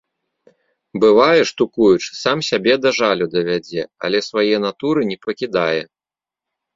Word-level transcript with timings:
Бывае, 1.01 1.41
штукуючы, 1.49 2.07
сам 2.23 2.41
сябе 2.49 2.73
да 2.85 2.89
жалю 2.99 3.25
давядзе, 3.35 3.83
але 4.09 4.17
свае 4.29 4.55
натуры 4.65 5.01
не 5.11 5.17
пакідае. 5.27 5.81